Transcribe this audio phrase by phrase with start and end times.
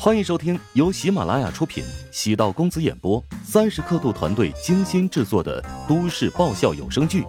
[0.00, 7.22] 欢迎收听由喜马拉雅出品、喜道公子演播、三十刻度团队精心制作的都市爆笑有声剧《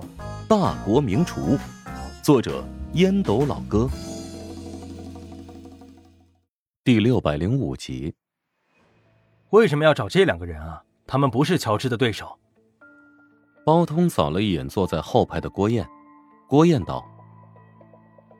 [0.48, 1.58] 大国名厨》，
[2.22, 2.64] 作者
[2.94, 3.90] 烟斗老哥，
[6.84, 8.14] 第六百零五集。
[9.50, 10.84] 为什么要找这两个人啊？
[11.08, 12.38] 他们不是乔治的对手。
[13.66, 15.90] 包通扫了一眼坐在后排的郭燕，
[16.48, 17.04] 郭燕道：“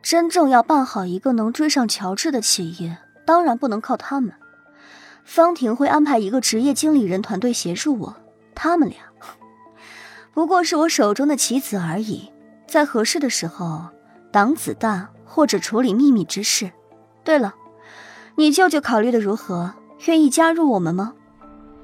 [0.04, 3.00] 真正要办好一个能追上乔治的企业。”
[3.30, 4.34] 当然不能靠他们，
[5.24, 8.16] 方婷会安排一个职业经理人团队协助我。
[8.56, 8.98] 他们俩
[10.34, 12.32] 不过是我手中的棋子而已，
[12.66, 13.86] 在合适的时候
[14.32, 16.72] 挡子弹或者处理秘密之事。
[17.24, 17.54] 对了，
[18.34, 19.76] 你舅舅考虑的如何？
[20.08, 21.14] 愿意加入我们吗？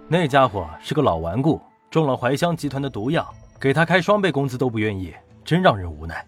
[0.07, 6.25] 那家伙是个老顽固，中了怀香集团的毒药，给他开双倍工资都不愿意，真让人无奈。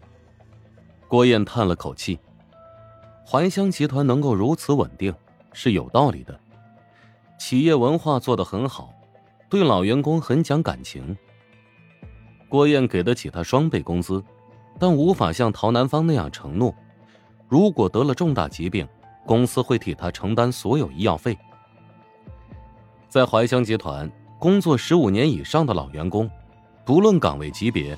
[1.07, 2.19] 郭燕叹了口气。
[3.29, 5.13] 怀乡集团能够如此稳定，
[5.51, 6.39] 是有道理的。
[7.37, 8.93] 企业文化做得很好，
[9.49, 11.17] 对老员工很讲感情。
[12.47, 14.23] 郭燕给得起他双倍工资，
[14.79, 16.73] 但无法像陶南方那样承诺，
[17.49, 18.87] 如果得了重大疾病，
[19.25, 21.37] 公司会替他承担所有医药费。
[23.09, 26.31] 在怀乡集团工作十五年以上的老员工，
[26.85, 27.97] 不论岗位级别，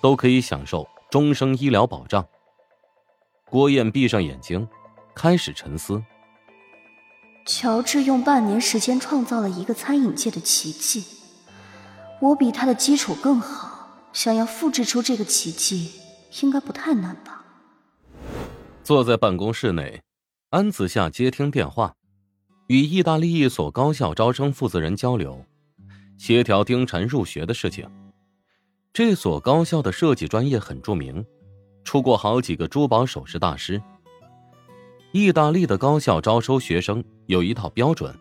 [0.00, 2.26] 都可以享受终生医疗保障。
[3.52, 4.66] 郭燕闭上眼睛，
[5.14, 6.02] 开始沉思。
[7.44, 11.04] 乔治用半年时间创造了一个餐饮界的奇迹，
[12.22, 15.90] 我比他的基础更好，想要复制出这个奇迹，
[16.40, 17.44] 应该不太难吧？
[18.82, 20.00] 坐在办公室内，
[20.48, 21.92] 安子夏接听电话，
[22.68, 25.44] 与意大利一所高校招生负责人交流，
[26.16, 27.86] 协调丁晨入学的事情。
[28.94, 31.22] 这所高校的设计专业很著名。
[31.84, 33.80] 出过好几个珠宝首饰大师。
[35.12, 38.14] 意大利的高校招收学生有一套标准，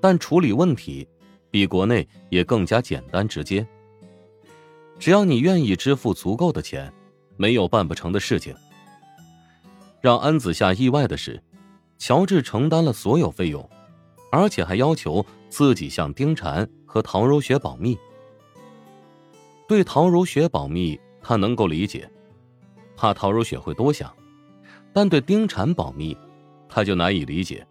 [0.00, 1.06] 但处理问题
[1.50, 3.66] 比国内也更加简单直接。
[4.98, 6.92] 只要你愿意支付足够的钱，
[7.36, 8.54] 没有办不成的事情。
[10.00, 11.40] 让安子夏意外的是，
[11.98, 13.68] 乔治承担了所有费用，
[14.32, 17.96] 而且还要求自己向丁婵和陶如雪保密。
[19.68, 22.10] 对陶如雪保密，他能够理解。
[23.02, 24.14] 怕陶如雪会多想，
[24.92, 26.16] 但对丁婵保密，
[26.68, 27.66] 他就难以理解。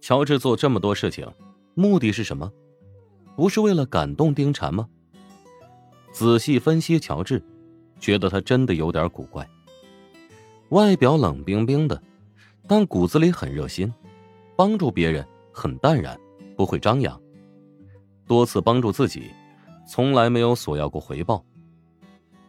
[0.00, 1.28] 乔治做这么多事情，
[1.74, 2.48] 目的是什么？
[3.34, 4.88] 不是为了感动丁婵吗？
[6.12, 7.42] 仔细分析乔治，
[7.98, 9.44] 觉得他真的有点古怪。
[10.68, 12.00] 外表冷冰冰的，
[12.68, 13.92] 但骨子里很热心，
[14.54, 16.16] 帮助别人很淡然，
[16.56, 17.20] 不会张扬。
[18.28, 19.32] 多次帮助自己，
[19.88, 21.44] 从来没有索要过回报。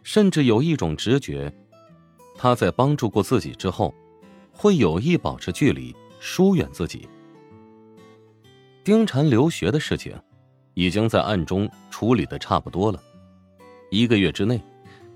[0.06, 1.52] 甚至有一种直觉，
[2.36, 3.92] 他在帮助过自己之后，
[4.52, 7.08] 会有意保持距离，疏远自己。
[8.84, 10.16] 丁婵留学的事情，
[10.74, 13.02] 已经在暗中处理的差不多了。
[13.90, 14.62] 一个月之内，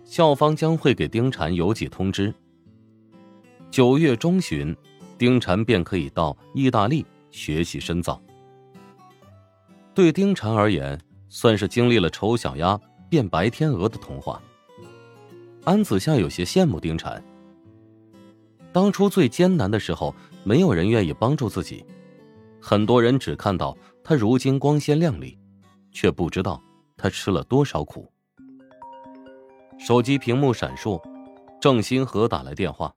[0.04, 2.34] 校方将会给丁婵邮寄通知。
[3.70, 4.76] 九月中旬，
[5.16, 8.20] 丁婵便可以到意大利学习深造。
[9.94, 12.76] 对丁婵而言，算是经历了丑小鸭
[13.08, 14.42] 变白天鹅的童话。
[15.64, 17.22] 安子夏有些羡慕丁婵。
[18.72, 21.84] 当初最艰难的时候，没有人愿意帮助自己，
[22.62, 25.38] 很多人只看到他如今光鲜亮丽，
[25.92, 26.62] 却不知道
[26.96, 28.10] 他吃了多少苦。
[29.78, 31.02] 手机屏幕闪烁，
[31.60, 32.94] 郑新河打来电话。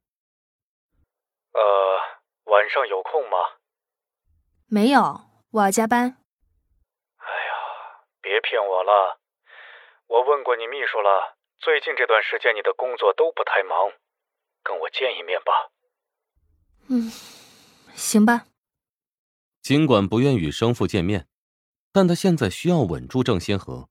[1.54, 1.62] 呃，
[2.52, 3.38] 晚上有空吗？
[4.68, 6.18] 没有，我要加班。
[7.18, 7.52] 哎呀，
[8.22, 9.20] 别骗我了，
[10.08, 11.36] 我问过你秘书了。
[11.64, 13.90] 最近这段时间，你的工作都不太忙，
[14.64, 15.72] 跟我见一面吧。
[16.90, 17.10] 嗯，
[17.96, 18.48] 行吧。
[19.62, 21.30] 尽管不愿与生父见面，
[21.94, 23.88] 但他现在需要稳住郑先河。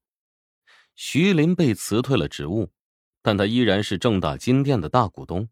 [0.95, 2.75] 徐林被辞退了职务，
[3.23, 5.49] 但他依然是正大金店的大股东，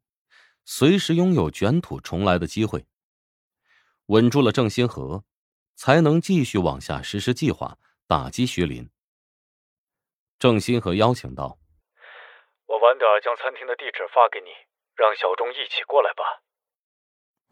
[0.66, 2.84] 随时拥有卷土重来的机会。
[4.06, 5.24] 稳住了郑新河，
[5.74, 8.90] 才能继续往下实施计划，打击徐林。
[10.38, 11.59] 郑新河邀请道。
[12.70, 14.46] 我晚点将餐厅的地址发给你，
[14.94, 16.22] 让小钟一起过来吧。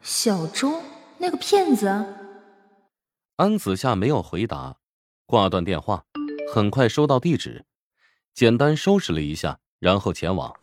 [0.00, 0.80] 小钟，
[1.18, 1.88] 那个骗子。
[3.34, 4.76] 安子夏没有回答，
[5.26, 6.04] 挂断电话。
[6.54, 7.66] 很快收到地址，
[8.32, 10.54] 简单收拾了一下，然后前往。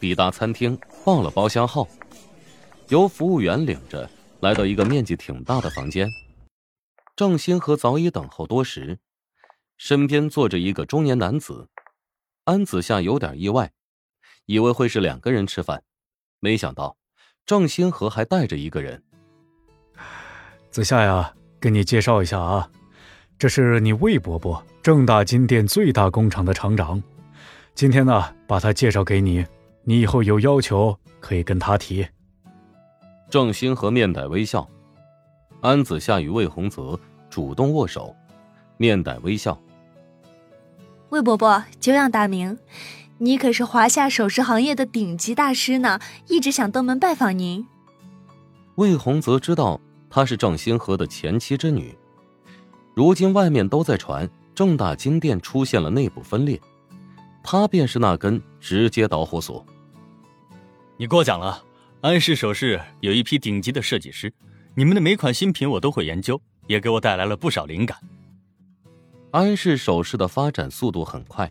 [0.00, 1.86] 抵达餐厅，报了包厢号，
[2.88, 6.08] 由服务员领着来到一个面积挺大的房间。
[7.14, 8.98] 郑新和早已等候多时，
[9.76, 11.68] 身边坐着一个中年男子。
[12.50, 13.70] 安子夏有点意外，
[14.46, 15.84] 以为会是两个人吃饭，
[16.40, 16.96] 没想到
[17.46, 19.00] 郑星河还带着一个人。
[20.68, 22.68] 子夏呀，跟你介绍一下啊，
[23.38, 27.00] 这是你魏伯伯，正大金店最大工厂的厂长。
[27.76, 29.46] 今天呢，把他介绍给你，
[29.84, 32.04] 你以后有要求可以跟他提。
[33.28, 34.68] 郑星河面带微笑，
[35.60, 36.98] 安子夏与魏宏泽
[37.30, 38.12] 主动握手，
[38.76, 39.56] 面带微笑。
[41.10, 42.56] 魏伯伯，久仰大名，
[43.18, 45.98] 你可是华夏首饰行业的顶级大师呢，
[46.28, 47.66] 一直想登门拜访您。
[48.76, 51.92] 魏洪泽知道她是郑新和的前妻之女，
[52.94, 56.60] 如今外面都在传正大金店出现了内部分裂，
[57.42, 59.66] 他便是那根直接导火索。
[60.96, 61.60] 你过奖了，
[62.02, 64.32] 安氏首饰有一批顶级的设计师，
[64.76, 67.98] 你们的每款新品我都会研究，也给我带来了不少灵感。
[69.32, 71.50] 安氏首饰的发展速度很快，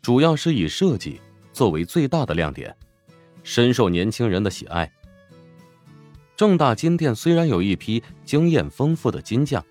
[0.00, 1.20] 主要是以设计
[1.52, 2.74] 作为最大的亮点，
[3.42, 4.90] 深受年轻人的喜爱。
[6.34, 9.62] 正大金店虽然有一批经验丰富的金匠，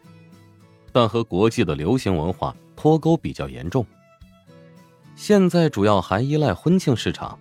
[0.92, 3.84] 但和国际的流行文化脱钩比较严重。
[5.16, 7.40] 现在主要还依赖婚庆市场，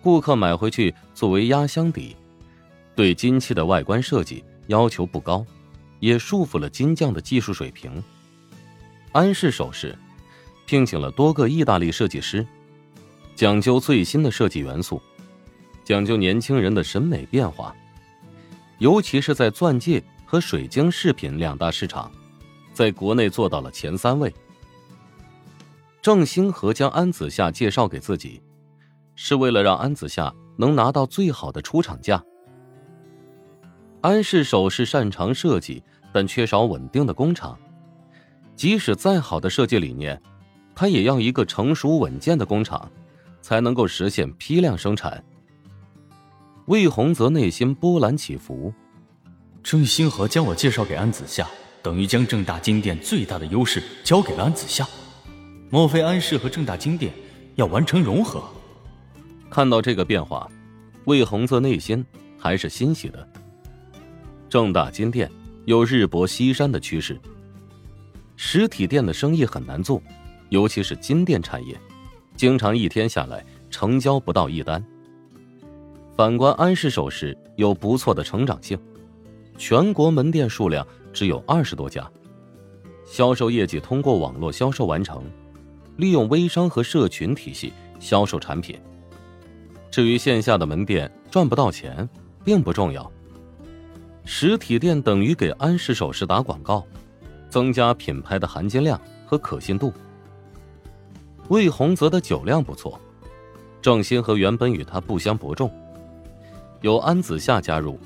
[0.00, 2.14] 顾客买回去作为压箱底，
[2.94, 5.44] 对金器的外观设计要求不高，
[5.98, 8.00] 也束缚了金匠的技术水平。
[9.12, 9.98] 安氏首饰
[10.66, 12.46] 聘请了多个意大利设计师，
[13.34, 15.02] 讲究最新的设计元素，
[15.82, 17.74] 讲究年轻人的审美变化，
[18.78, 22.08] 尤其是在钻戒和水晶饰品两大市场，
[22.72, 24.32] 在国内做到了前三位。
[26.00, 28.40] 郑兴和将安子夏介绍给自己，
[29.16, 32.22] 是为了让安子夏能拿到最好的出厂价。
[34.02, 35.82] 安氏首饰擅长设计，
[36.12, 37.58] 但缺少稳定的工厂。
[38.60, 40.20] 即使再好的设计理念，
[40.74, 42.92] 它也要一个成熟稳健的工厂，
[43.40, 45.24] 才能够实现批量生产。
[46.66, 48.70] 魏宏泽内心波澜起伏。
[49.62, 51.48] 郑星河将我介绍给安子夏，
[51.82, 54.86] 等于将正大金店最大的优势交给了安子夏。
[55.70, 57.10] 莫非安氏和正大金店
[57.54, 58.44] 要完成融合？
[59.48, 60.46] 看到这个变化，
[61.06, 62.04] 魏宏泽内心
[62.38, 63.26] 还是欣喜的。
[64.50, 65.30] 正大金店
[65.64, 67.18] 有日薄西山的趋势。
[68.42, 70.02] 实体店的生意很难做，
[70.48, 71.78] 尤其是金店产业，
[72.34, 74.82] 经常一天下来成交不到一单。
[76.16, 78.80] 反观安氏首饰有不错的成长性，
[79.58, 82.10] 全国门店数量只有二十多家，
[83.04, 85.22] 销售业绩通过网络销售完成，
[85.98, 88.80] 利用微商和社群体系销售产品。
[89.90, 92.08] 至于线下的门店赚不到钱，
[92.42, 93.12] 并不重要。
[94.24, 96.82] 实体店等于给安氏首饰打广告。
[97.50, 99.92] 增加品牌的含金量和可信度。
[101.48, 102.98] 魏宏泽的酒量不错，
[103.82, 105.70] 郑欣和原本与他不相伯仲，
[106.80, 107.98] 有安子夏加入，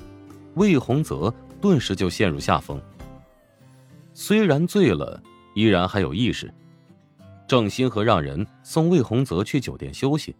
[0.55, 1.31] 魏宏泽
[1.61, 2.81] 顿时就陷入下风。
[4.13, 5.21] 虽然醉了，
[5.53, 6.51] 依然还有意识。
[7.47, 10.35] 郑欣和让人送魏宏泽去酒店休息。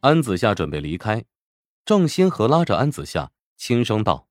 [0.00, 1.22] 安子夏准备离开，
[1.84, 4.26] 郑欣和拉着安子夏，轻声道。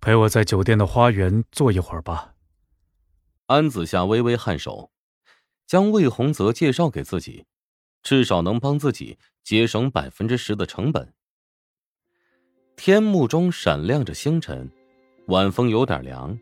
[0.00, 2.34] 陪我在酒店的花园坐一会儿吧。
[3.46, 4.90] 安子夏微微颔首，
[5.66, 7.44] 将魏宏泽介绍给自己，
[8.02, 11.12] 至少能帮自己节省百分之十的成本。
[12.76, 14.70] 天幕中闪亮着星辰，
[15.28, 16.38] 晚风有点凉，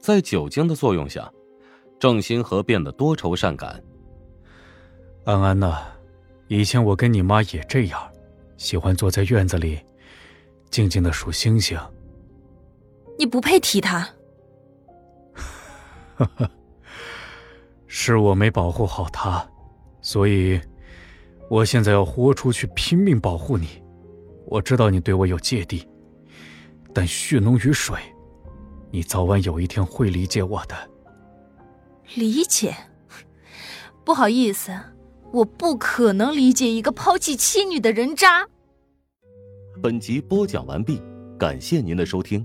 [0.00, 1.32] 在酒精的作用下，
[1.98, 3.82] 郑星河变得多愁善感。
[5.24, 5.78] 安安呐，
[6.48, 8.10] 以前我跟你妈也这样，
[8.56, 9.78] 喜欢坐在院子里，
[10.70, 11.78] 静静的数星星。
[13.18, 14.08] 你不配提他。
[16.16, 16.50] 哈哈，
[17.86, 19.46] 是我没保护好他，
[20.00, 20.60] 所以，
[21.50, 23.82] 我现在要豁出去拼命保护你。
[24.46, 25.86] 我知道你对我有芥蒂，
[26.94, 27.98] 但血浓于水，
[28.90, 30.74] 你早晚有一天会理解我的。
[32.14, 32.74] 理解？
[34.04, 34.72] 不好意思，
[35.32, 38.48] 我不可能理解一个抛弃妻女的人渣。
[39.82, 41.02] 本集播讲完毕，
[41.38, 42.44] 感谢您的收听。